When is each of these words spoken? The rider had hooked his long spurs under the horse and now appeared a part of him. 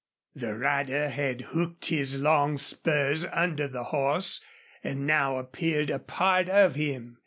The 0.33 0.55
rider 0.57 1.09
had 1.09 1.41
hooked 1.41 1.89
his 1.89 2.17
long 2.17 2.57
spurs 2.57 3.23
under 3.31 3.67
the 3.67 3.83
horse 3.83 4.43
and 4.83 5.05
now 5.05 5.37
appeared 5.37 5.91
a 5.91 5.99
part 5.99 6.49
of 6.49 6.73
him. 6.73 7.19